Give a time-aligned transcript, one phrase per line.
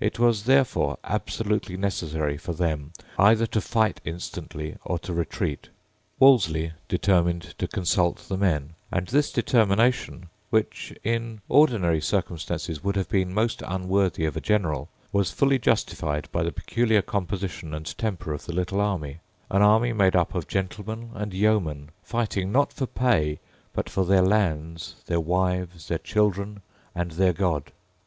[0.00, 5.68] It was therefore absolutely necessary for them either to fight instantly or to retreat.
[6.18, 13.10] Wolseley determined to consult the men; and this determination, which, in ordinary circumstances, would have
[13.10, 18.32] been most unworthy of a general, was fully justified by the peculiar composition and temper
[18.32, 19.18] of the little army,
[19.50, 23.38] an army made up of gentlemen and yeomen fighting, not for pay,
[23.74, 26.62] but for their lands, their wives, their children,
[26.94, 27.70] and their God.